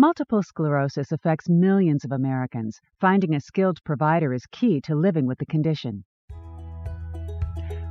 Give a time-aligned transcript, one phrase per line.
[0.00, 2.80] Multiple sclerosis affects millions of Americans.
[3.00, 6.04] Finding a skilled provider is key to living with the condition.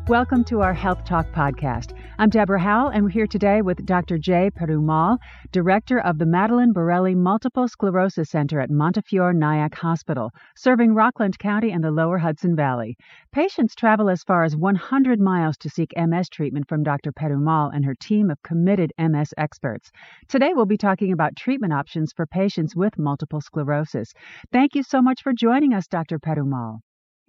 [0.07, 1.91] Welcome to our Health Talk podcast.
[2.20, 4.18] I'm Deborah Howell, and we're here today with Dr.
[4.18, 5.20] Jai Perumal,
[5.52, 11.69] director of the Madlyn Borelli Multiple Sclerosis Center at Montefiore Nyack Hospital, serving Rockland County
[11.69, 12.97] and the lower Hudson Valley.
[13.32, 17.12] Patients travel as far as 100 miles to seek MS treatment from Dr.
[17.12, 19.91] Perumal and her team of committed MS experts.
[20.27, 24.12] Today, we'll be talking about treatment options for patients with multiple sclerosis.
[24.52, 26.18] Thank you so much for joining us, Dr.
[26.18, 26.80] Perumal.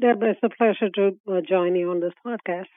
[0.00, 2.68] Deborah, it's a pleasure to uh, join you on this podcast.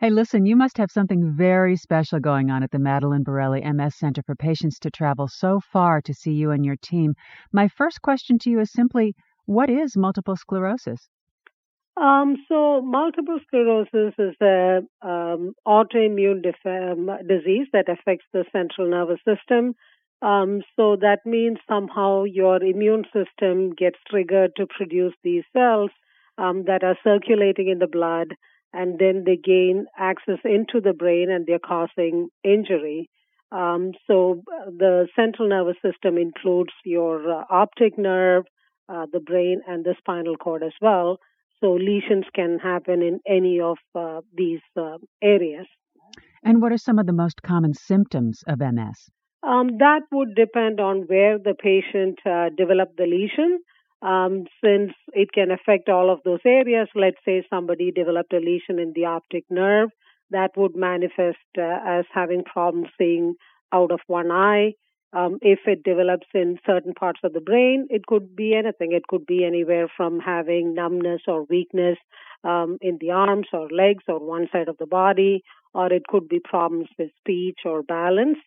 [0.00, 3.96] Hey, listen, you must have something very special going on at the Madlyn Borelli MS
[3.96, 7.14] Center for patients to travel so far to see you and your team.
[7.52, 9.14] My first question to you is simply
[9.46, 11.08] what is multiple sclerosis?
[11.96, 19.20] Um, so, multiple sclerosis is a um, autoimmune um, disease that affects the central nervous
[19.24, 19.74] system.
[20.22, 25.90] Um, so that means somehow your immune system gets triggered to produce these cells
[26.38, 28.34] um, that are circulating in the blood,
[28.74, 33.08] and then they gain access into the brain and they're causing injury.
[33.52, 38.44] Um, so uh, the central nervous system includes your uh, optic nerve,
[38.88, 41.18] uh, the brain, and the spinal cord as well.
[41.60, 45.66] So lesions can happen in any of uh, these uh, areas.
[46.42, 49.08] And what are some of the most common symptoms of MS?
[49.44, 53.60] Um, that would depend on where the patient uh, developed the lesion
[54.04, 56.88] um, since it can affect all of those areas.
[56.94, 59.90] Let's say somebody developed a lesion in the optic nerve,
[60.30, 63.34] that would manifest uh, as having problems seeing
[63.72, 64.72] out of one eye.
[65.12, 68.92] Um, if it develops in certain parts of the brain, it could be anything.
[68.92, 71.98] It could be anywhere from having numbness or weakness
[72.42, 76.28] um, in the arms or legs or one side of the body, or it could
[76.28, 78.38] be problems with speech or balance,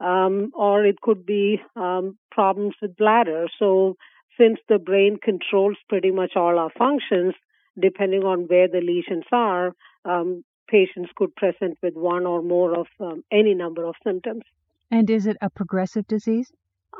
[0.00, 3.46] um, or it could be um, problems with bladder.
[3.56, 3.96] So
[4.38, 7.34] since the brain controls pretty much all our functions,
[7.80, 9.72] depending on where the lesions are,
[10.04, 14.42] um, patients could present with one or more of um, any number of symptoms.
[14.90, 16.52] And is it a progressive disease?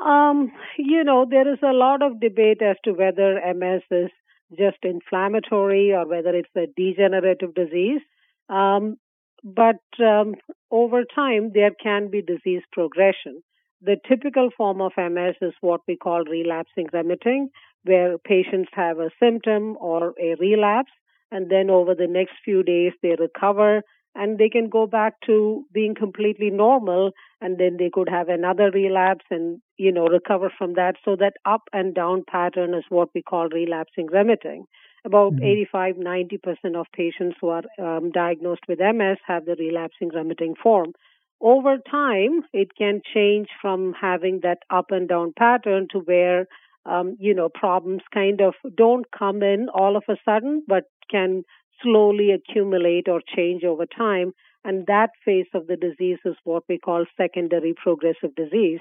[0.03, 4.11] Um, you know, there is a lot of debate as to whether MS is
[4.57, 8.01] just inflammatory or whether it's a degenerative disease.
[8.49, 8.97] Um,
[9.43, 10.35] but um,
[10.71, 13.43] over time, there can be disease progression.
[13.81, 17.49] The typical form of MS is what we call relapsing remitting,
[17.83, 20.91] where patients have a symptom or a relapse,
[21.31, 23.83] and then over the next few days they recover
[24.15, 28.71] and they can go back to being completely normal and then they could have another
[28.71, 30.95] relapse and you know recover from that.
[31.05, 34.65] So that up and down pattern is what we call relapsing remitting.
[35.05, 35.45] About mm-hmm.
[35.45, 40.93] 85 90% of patients who are um, diagnosed with ms have the relapsing remitting form
[41.41, 46.47] over time, it can change from having that up and down pattern to where,
[46.85, 51.43] um, you know, problems kind of don't come in all of a sudden, but can
[51.81, 54.33] slowly accumulate or change over time.
[54.63, 58.79] And that phase of the disease is what we call secondary progressive disease.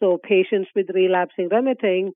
[0.00, 2.12] So patients with relapsing remitting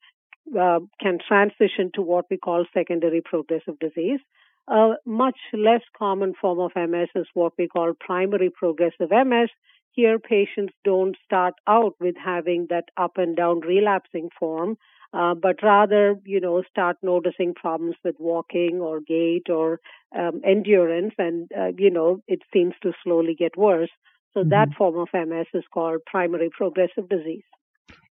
[0.59, 4.21] uh, can transition to what we call secondary progressive disease.
[4.69, 9.51] A much less common form of MS is what we call primary progressive MS,
[9.93, 14.77] here, patients don't start out with having that up and down relapsing form,
[15.13, 19.81] uh, but rather, you know, start noticing problems with walking or gait or
[20.19, 23.91] um, endurance, and uh, you know, it seems to slowly get worse.
[24.33, 24.51] So mm-hmm.
[24.51, 27.45] that form of MS is called primary progressive disease.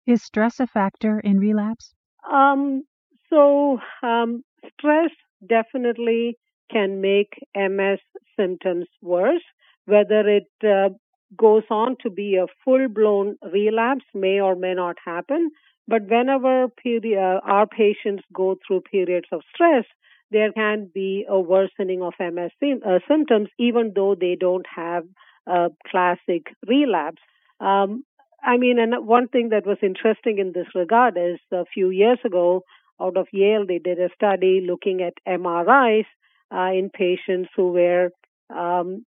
[0.05, 1.93] Is stress a factor in relapse?
[2.31, 2.83] Um,
[3.29, 4.43] so um,
[4.73, 5.11] stress
[5.47, 6.37] definitely
[6.71, 7.99] can make MS
[8.37, 9.43] symptoms worse.
[9.85, 10.89] Whether it uh,
[11.37, 15.51] goes on to be a full blown relapse may or may not happen.
[15.87, 19.85] But whenever period, uh, our patients go through periods of stress,
[20.29, 25.03] there can be a worsening of MS uh, symptoms, even though they don't have
[25.47, 27.21] a classic relapse.
[27.59, 28.05] Um,
[28.43, 32.19] I mean, and one thing that was interesting in this regard is a few years
[32.25, 32.63] ago,
[32.99, 36.05] out of Yale, they did a study looking at MRIs
[36.53, 38.09] uh, in patients who were
[38.55, 39.05] um,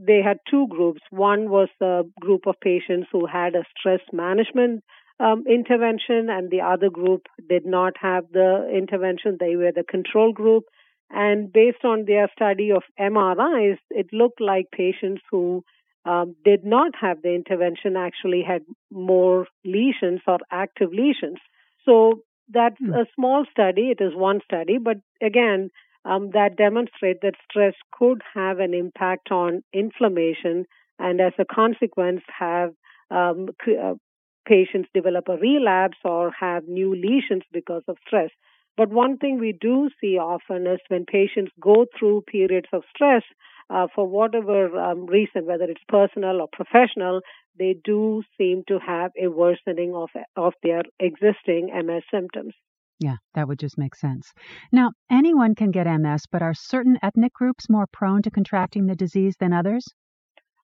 [0.00, 1.00] they had two groups.
[1.10, 4.84] One was a group of patients who had a stress management
[5.18, 9.38] um, intervention, and the other group did not have the intervention.
[9.38, 10.64] They were the control group.
[11.10, 15.64] And based on their study of MRIs, it looked like patients who
[16.04, 18.62] um, did not have the intervention actually had
[18.92, 21.38] more lesions or active lesions.
[21.84, 22.20] So
[22.52, 22.94] that's mm.
[22.94, 23.90] a small study.
[23.90, 25.70] It is one study, but again,
[26.06, 30.64] um, that demonstrate that stress could have an impact on inflammation
[30.98, 32.70] and as a consequence have
[33.10, 33.94] um, uh,
[34.48, 38.30] patients develop a relapse or have new lesions because of stress.
[38.76, 43.22] But one thing we do see often is when patients go through periods of stress,
[43.68, 47.20] uh, for whatever um, reason, whether it's personal or professional,
[47.58, 52.54] they do seem to have a worsening of of their existing MS symptoms.
[52.98, 54.32] Yeah, that would just make sense.
[54.72, 58.96] Now, anyone can get MS, but are certain ethnic groups more prone to contracting the
[58.96, 59.86] disease than others?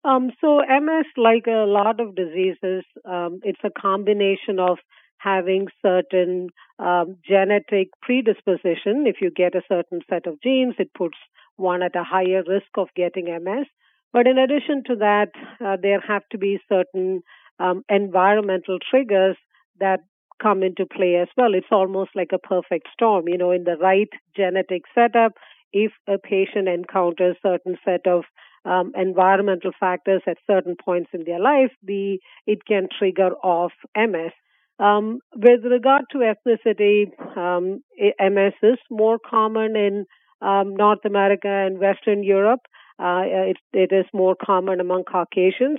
[0.05, 4.79] Um, so, MS, like a lot of diseases, um, it's a combination of
[5.19, 6.49] having certain
[6.79, 9.07] um, genetic predisposition.
[9.07, 11.17] If you get a certain set of genes, it puts
[11.57, 13.67] one at a higher risk of getting MS.
[14.13, 15.31] But in addition to that,
[15.65, 17.23] uh, there have to be certain
[17.61, 19.37] um, environmental triggers
[19.79, 20.01] that
[20.43, 21.55] come into play as well.
[21.55, 23.29] It's almost like a perfect storm.
[23.29, 25.35] You know, in the right genetic setup,
[25.73, 28.25] if a patient encounters certain set of
[28.65, 34.33] um, environmental factors at certain points in their life, the it can trigger off MS.
[34.79, 37.07] Um, with regard to ethnicity,
[37.37, 37.83] um,
[38.21, 40.07] MS is more common in
[40.41, 42.61] um, North America and Western Europe.
[42.99, 45.79] Uh, it, it is more common among Caucasians.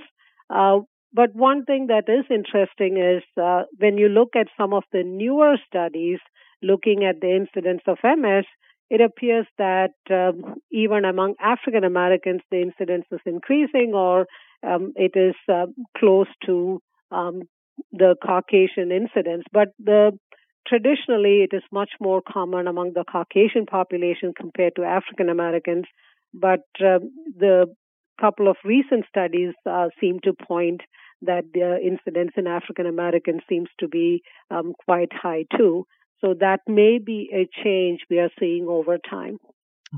[0.50, 0.80] Uh,
[1.14, 5.04] but one thing that is interesting is uh, when you look at some of the
[5.04, 6.18] newer studies
[6.60, 8.44] looking at the incidence of MS,
[8.90, 14.26] it appears that um, even among African Americans, the incidence is increasing or
[14.66, 15.66] um, it is uh,
[15.96, 16.82] close to
[17.12, 17.42] um,
[17.92, 19.44] the Caucasian incidence.
[19.52, 20.18] But the
[20.66, 25.84] traditionally it is much more common among the Caucasian population compared to African Americans.
[26.32, 26.98] But uh,
[27.36, 27.66] the
[28.20, 30.80] couple of recent studies uh, seem to point
[31.26, 35.86] that the incidence in African Americans seems to be um, quite high too.
[36.20, 39.38] So that may be a change we are seeing over time.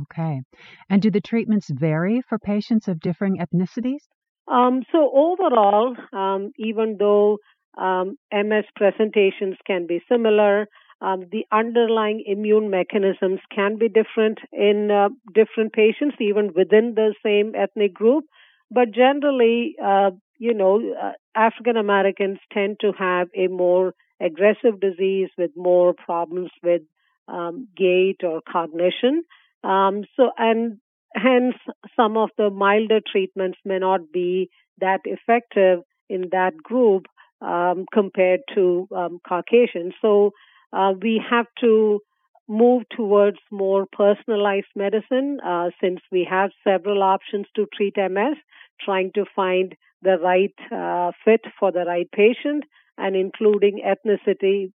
[0.02, 0.42] Okay.
[0.90, 4.02] And do the treatments vary for patients of differing ethnicities?
[4.48, 7.38] Um, so overall, um, even though
[7.76, 10.66] um, MS presentations can be similar.
[11.02, 17.14] Um, the underlying immune mechanisms can be different in uh, different patients, even within the
[17.22, 18.24] same ethnic group.
[18.70, 25.28] But generally, uh, you know, uh, African Americans tend to have a more aggressive disease
[25.36, 26.82] with more problems with
[27.28, 29.24] um, gait or cognition.
[29.64, 30.78] Um, so, and
[31.14, 31.56] hence,
[31.96, 34.50] some of the milder treatments may not be
[34.80, 37.06] that effective in that group
[37.40, 39.94] um, compared to um, Caucasians.
[40.00, 40.32] So
[40.72, 42.00] uh, we have to
[42.48, 48.36] move towards more personalized medicine uh, since we have several options to treat MS,
[48.80, 52.64] trying to find the right uh, fit for the right patient
[52.98, 54.72] and including ethnicity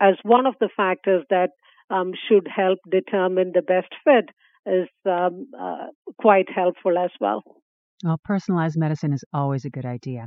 [0.00, 1.50] as one of the factors that
[1.90, 4.30] um, should help determine the best fit
[4.66, 5.86] is um, uh,
[6.20, 7.42] quite helpful as well.
[8.04, 10.26] Well, personalized medicine is always a good idea.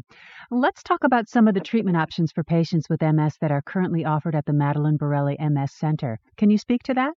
[0.50, 4.04] Let's talk about some of the treatment options for patients with MS that are currently
[4.04, 6.20] offered at the Madlyn Borelli MS Center.
[6.36, 7.14] Can you speak to that?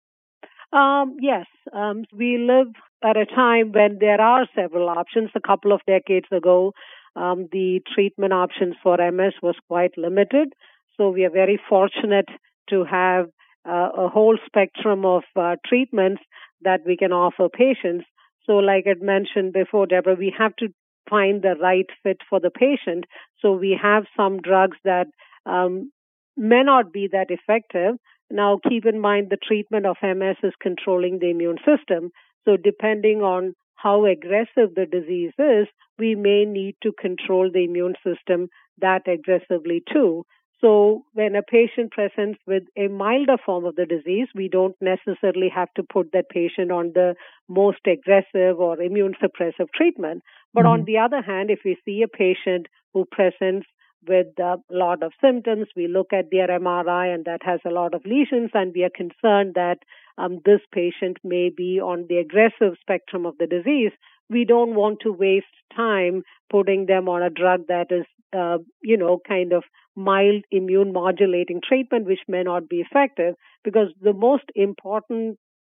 [0.77, 2.73] Um, yes, um, we live
[3.03, 5.31] at a time when there are several options.
[5.35, 6.73] A couple of decades ago,
[7.17, 10.53] um, the treatment options for MS was quite limited.
[10.97, 12.29] So we are very fortunate
[12.71, 13.27] to have
[13.69, 16.23] uh, a whole spectrum of uh, treatments
[16.63, 18.05] that we can offer patients.
[18.47, 20.69] So, like I mentioned before, Deborah, we have to
[21.09, 23.05] find the right fit for the patient.
[23.41, 25.07] So, we have some drugs that
[25.47, 25.93] um,
[26.37, 27.97] may not be that effective.
[28.31, 32.11] Now, keep in mind the treatment of MS is controlling the immune system.
[32.45, 35.67] So, depending on how aggressive the disease is,
[35.99, 38.49] we may need to control the immune system
[38.81, 40.25] that aggressively too.
[40.61, 45.49] So when a patient presents with a milder form of the disease, we don't necessarily
[45.53, 47.17] have to put that patient on the
[47.49, 50.23] most aggressive or immune suppressive treatment.
[50.55, 50.69] But mm-hmm.
[50.69, 53.67] on the other hand, if we see a patient who presents
[54.07, 57.95] with a lot of symptoms, we look at their MRI and that has a lot
[57.95, 59.79] of lesions, and we are concerned that
[60.19, 63.93] um, this patient may be on the aggressive spectrum of the disease.
[64.29, 68.05] We don't want to waste time putting them on a drug that is,
[68.37, 69.65] uh, you know, kind of
[69.95, 75.39] mild immune modulating treatment, which may not be effective, because the most important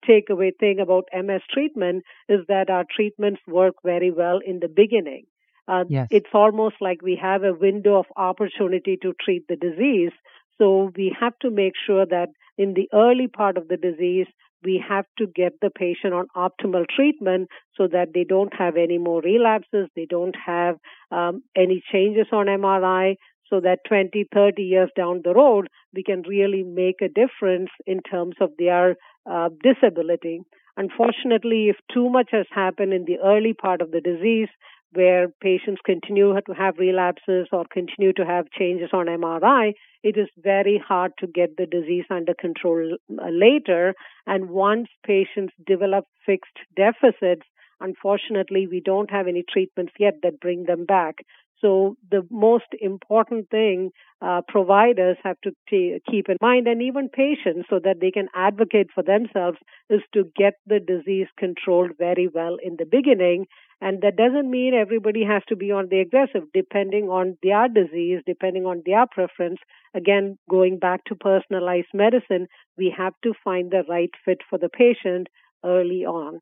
[0.09, 5.25] takeaway thing about MS treatment is that our treatments work very well in the beginning.
[5.69, 6.09] Uh, yes.
[6.11, 10.11] It's almost like we have a window of opportunity to treat the disease.
[10.59, 12.29] So we have to make sure that
[12.63, 14.29] in the early part of the disease,
[14.65, 18.99] we have to get the patient on optimal treatment so that they don't have any
[18.99, 20.77] more relapses, they don't have
[21.11, 23.17] um, any changes on MRI,
[23.51, 28.01] so that 20, 30 years down the road, we can really make a difference in
[28.01, 28.97] terms of their
[29.29, 30.41] uh, disability.
[30.77, 34.49] Unfortunately, if too much has happened in the early part of the disease,
[34.93, 39.73] where patients continue to have relapses or continue to have changes on MRI,
[40.03, 43.95] it is very hard to get the disease under control uh, later.
[44.27, 47.47] And once patients develop fixed deficits,
[47.81, 51.17] unfortunately, we don't have any treatments yet that bring them back.
[51.63, 57.09] So the most important thing uh, providers have to t- keep in mind, and even
[57.09, 59.59] patients, so that they can advocate for themselves,
[59.89, 63.47] is to get the disease controlled very well in the beginning.
[63.83, 68.23] And that doesn't mean everybody has to be on the aggressive, depending on their disease,
[68.25, 69.59] depending on their preference.
[69.93, 72.47] Again, going back to personalized medicine,
[72.79, 75.27] we have to find the right fit for the patient
[75.65, 76.39] early on.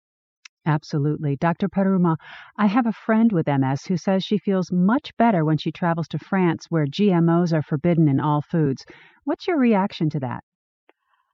[0.66, 1.36] Absolutely.
[1.36, 1.70] Dr.
[1.70, 2.16] Perumal,
[2.58, 6.08] I have a friend with MS who says she feels much better when she travels
[6.08, 8.84] to France where GMOs are forbidden in all foods.
[9.24, 10.44] What's your reaction to that?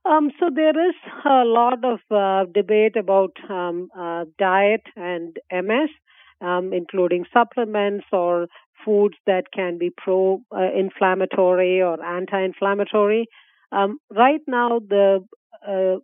[0.08, 0.94] Um, so there is
[1.24, 5.90] a lot of uh, debate about um, uh, diet and MS,
[6.40, 8.46] um, including supplements or
[8.84, 13.26] foods that can be pro-inflammatory uh, or anti-inflammatory.
[13.72, 15.24] Um, right now, the
[15.66, 15.96] uh,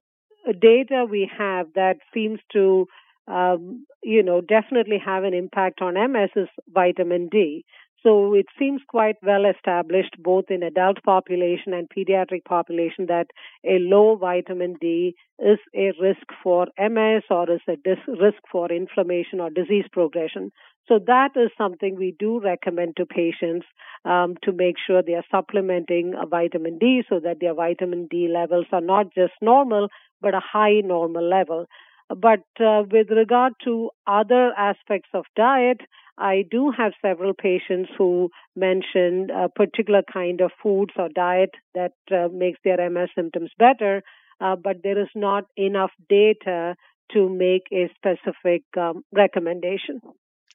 [0.61, 2.87] data we have that seems to
[3.29, 7.65] um, you know, definitely have an impact on MS is vitamin D.
[8.03, 13.29] So it seems quite well established both in adult population and pediatric population that
[13.65, 18.71] a low vitamin D is a risk for MS or is a dis- risk for
[18.73, 20.51] inflammation or disease progression.
[20.89, 23.67] So that is something we do recommend to patients
[24.05, 28.67] um, to make sure they are supplementing vitamin D so that their vitamin D levels
[28.73, 29.89] are not just normal
[30.21, 31.67] but a high normal level.
[32.09, 35.81] But uh, with regard to other aspects of diet,
[36.19, 41.93] I do have several patients who mention a particular kind of foods or diet that
[42.11, 44.03] uh, makes their MS symptoms better,
[44.41, 46.77] uh, but there is not enough data
[47.13, 50.01] to make a specific um, recommendation.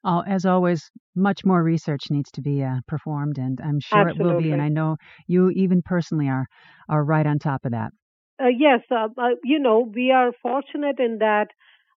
[0.03, 4.23] Oh, as always, much more research needs to be uh, performed, and I'm sure Absolutely.
[4.23, 4.51] it will be.
[4.51, 4.97] And I know
[5.27, 6.47] you, even personally, are
[6.89, 7.91] are right on top of that.
[8.41, 11.47] Uh, yes, uh, uh, you know, we are fortunate in that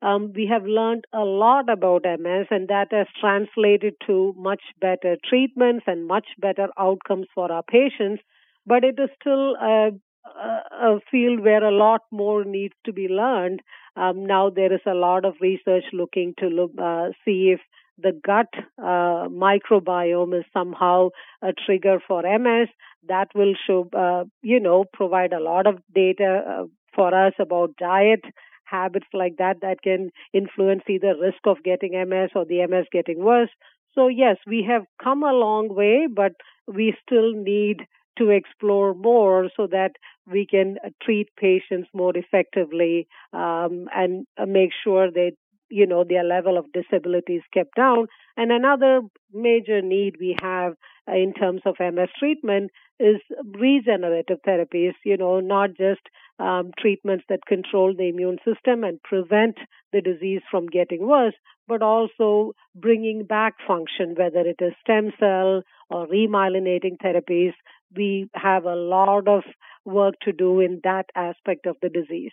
[0.01, 5.17] um, we have learned a lot about MS, and that has translated to much better
[5.27, 8.23] treatments and much better outcomes for our patients.
[8.65, 9.91] But it is still a,
[10.35, 13.61] a field where a lot more needs to be learned.
[13.95, 17.59] Um, now there is a lot of research looking to look, uh, see if
[18.01, 21.09] the gut uh, microbiome is somehow
[21.41, 22.69] a trigger for MS.
[23.07, 26.63] That will show, uh, you know, provide a lot of data uh,
[26.95, 28.21] for us about diet
[28.69, 33.19] habits like that that can influence either risk of getting MS or the MS getting
[33.23, 33.49] worse.
[33.95, 36.33] So yes, we have come a long way, but
[36.67, 37.85] we still need
[38.17, 39.91] to explore more so that
[40.29, 45.31] we can treat patients more effectively um, and make sure that
[45.69, 48.07] you know their level of disability is kept down.
[48.35, 49.01] And another
[49.33, 54.93] major need we have uh, in terms of MS treatment is regenerative therapies.
[55.03, 56.01] You know, not just
[56.39, 59.57] um, treatments that control the immune system and prevent
[59.91, 61.33] the disease from getting worse,
[61.67, 67.53] but also bringing back function, whether it is stem cell or remyelinating therapies.
[67.95, 69.43] We have a lot of
[69.85, 72.31] work to do in that aspect of the disease.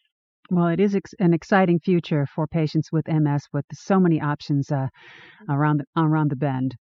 [0.51, 4.71] Well, it is ex- an exciting future for patients with MS with so many options
[4.71, 4.87] uh,
[5.49, 6.77] around the, around the bend.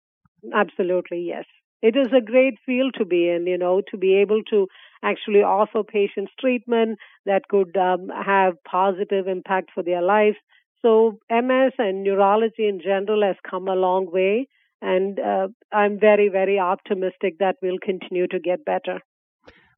[0.53, 1.45] Absolutely, yes.
[1.81, 4.67] It is a great field to be in, you know, to be able to
[5.03, 10.37] actually offer patients treatment that could um, have positive impact for their lives.
[10.81, 14.47] So MS and neurology in general has come a long way,
[14.81, 18.99] and uh, I'm very, very optimistic that we'll continue to get better.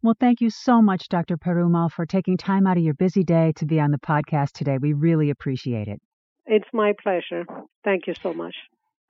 [0.04, 1.38] Well, thank you so much, Dr.
[1.38, 4.78] Perumal, for taking time out of your busy day to be on the podcast today.
[4.78, 6.02] We really appreciate it.
[6.46, 7.46] It's my pleasure.
[7.84, 8.56] Thank you so much.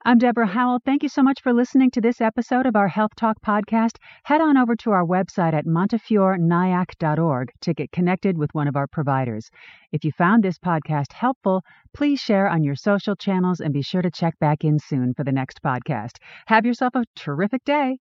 [0.04, 0.78] I'm Deborah Howell.
[0.84, 3.96] Thank you so much for listening to this episode of our Health Talk podcast.
[4.22, 8.86] Head on over to our website at montefiorenyack.org to get connected with one of our
[8.86, 9.50] providers.
[9.90, 11.62] If you found this podcast helpful,
[11.94, 15.24] please share on your social channels and be sure to check back in soon for
[15.24, 16.18] the next podcast.
[16.46, 17.98] Have yourself a terrific day.